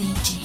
a 0.00 0.37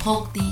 escuchando 0.00 0.40
a 0.40 0.49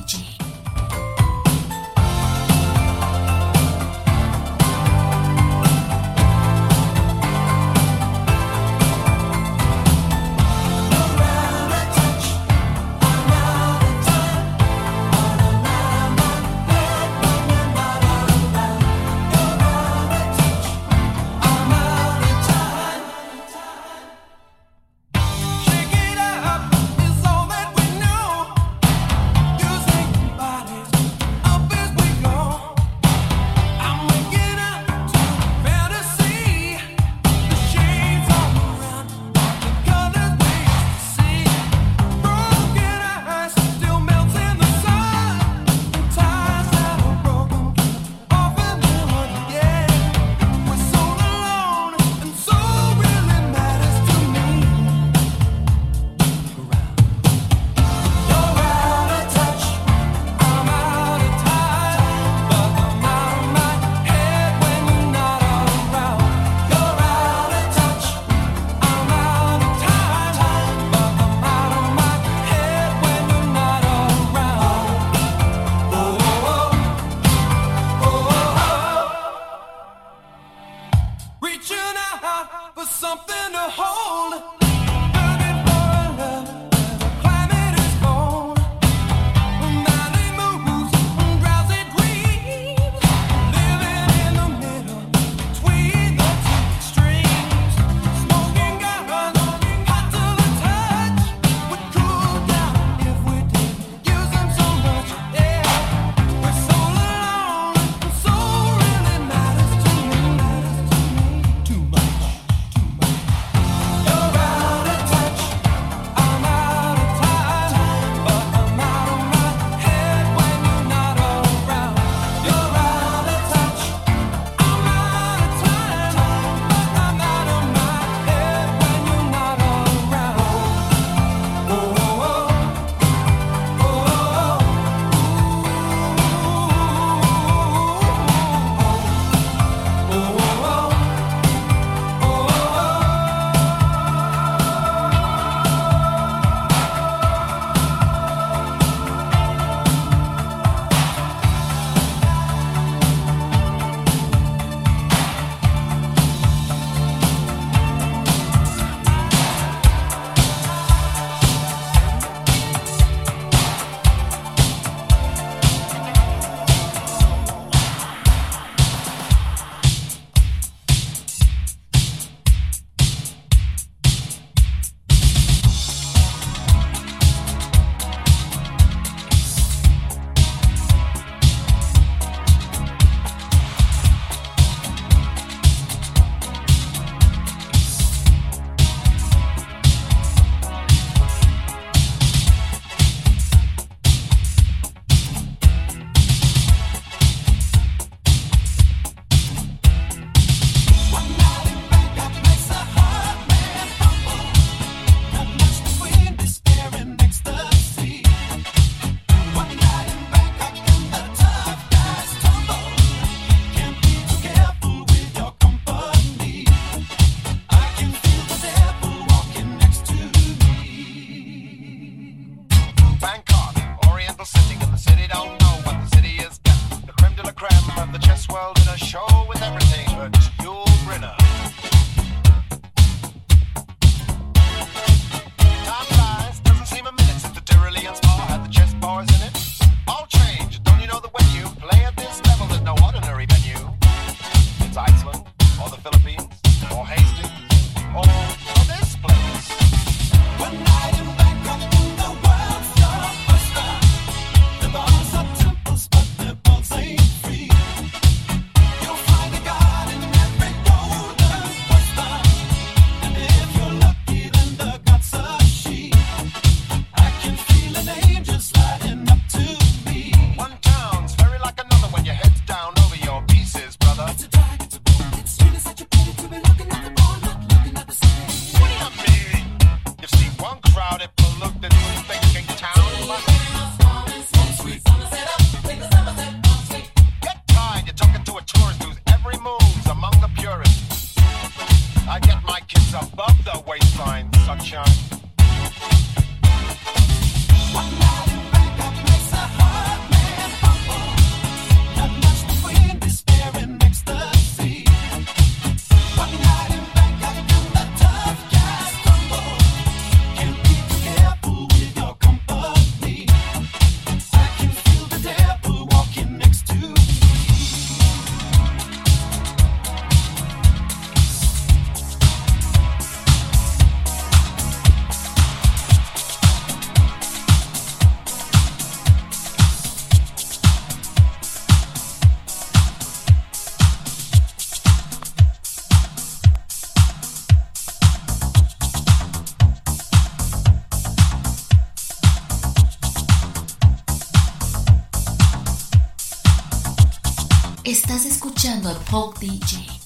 Estás 348.09 348.47
escuchando 348.47 349.11
a 349.11 349.14
Pop 349.31 349.59
DJ. 349.59 350.17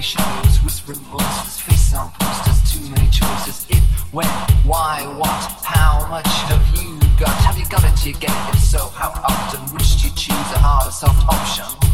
Shadows, 0.00 0.62
whispering 0.62 0.98
voices, 1.10 1.60
face 1.60 1.92
on 1.92 2.10
posters, 2.20 2.72
too 2.72 2.88
many 2.90 3.10
choices. 3.10 3.66
If, 3.68 3.82
when, 4.14 4.26
why, 4.64 5.02
what, 5.18 5.28
how 5.64 6.06
much 6.08 6.26
have 6.46 6.64
you 6.78 6.98
got? 7.18 7.30
Have 7.44 7.58
you 7.58 7.66
got 7.66 7.82
it? 7.82 8.06
You 8.06 8.14
get 8.14 8.30
it. 8.30 8.54
If 8.54 8.60
so, 8.60 8.78
how 8.94 9.10
often? 9.10 9.60
Which 9.74 10.04
you 10.04 10.10
choose, 10.10 10.52
a 10.54 10.58
hard 10.58 10.86
or 10.86 10.92
soft 10.92 11.26
option? 11.28 11.87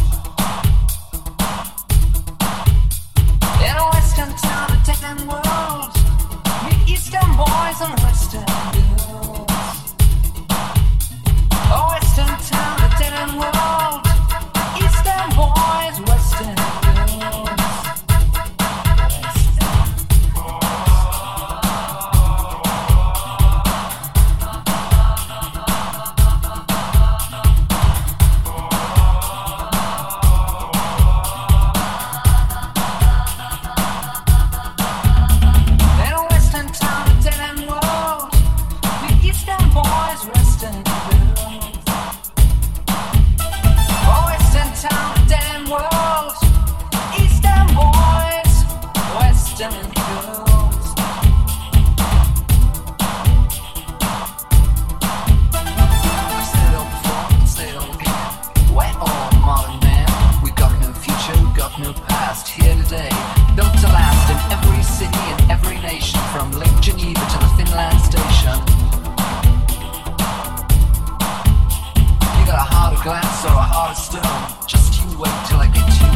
Stone. 73.93 74.23
Just 74.67 75.03
you 75.03 75.19
wait 75.19 75.35
till 75.47 75.61
I 75.61 75.69
get 75.69 75.85
you. 76.01 76.09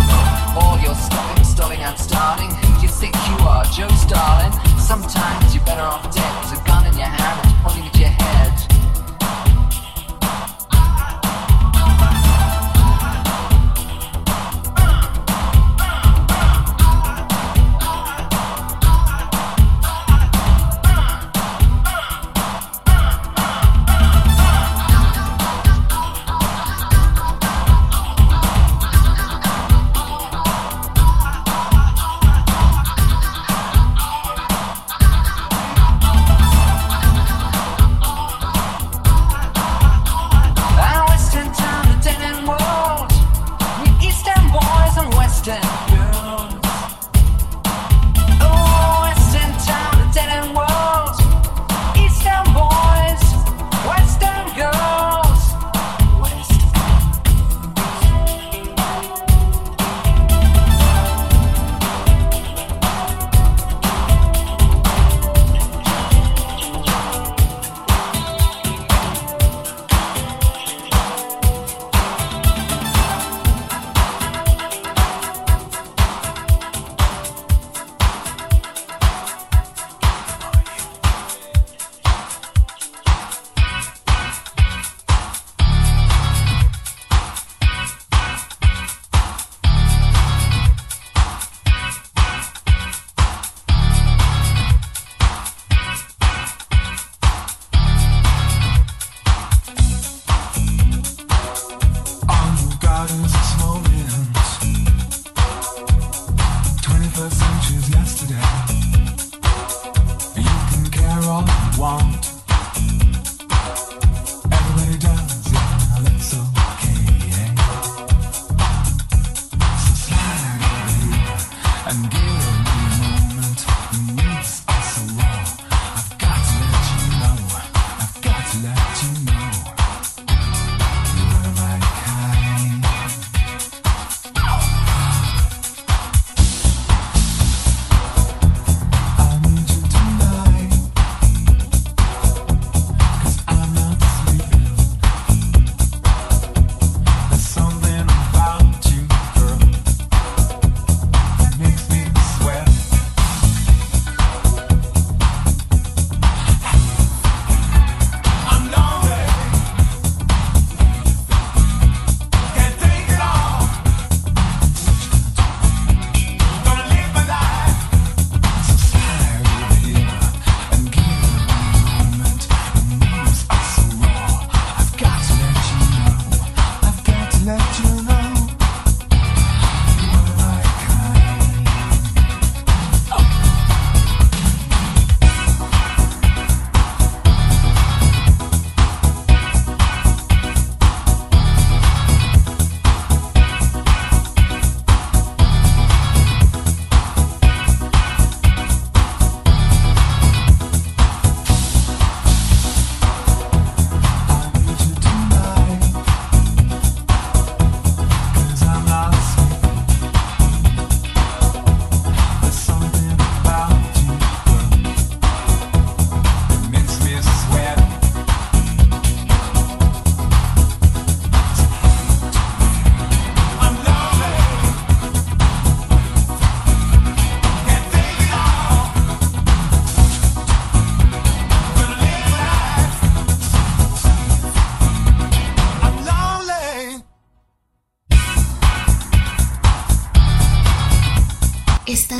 All 0.57 0.79
your 0.81 0.95
stopping, 0.95 1.45
stopping 1.45 1.81
and 1.81 1.99
starting. 1.99 2.51
You 2.81 2.89
think 2.89 3.15
you 3.29 3.37
are, 3.45 3.65
Joe 3.65 3.89
Starling? 3.89 4.53
Sometimes 4.79 5.55
you're 5.55 5.65
better 5.65 5.83
off 5.83 6.03
dead. 6.15 6.33
There's 6.41 6.59
a 6.59 6.65
gun 6.65 6.87
in 6.87 6.97
your 6.97 7.07
hand, 7.07 7.48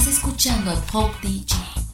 escuchando 0.09 0.71
a 0.71 0.75
Pop 0.91 1.13
DJ. 1.23 1.88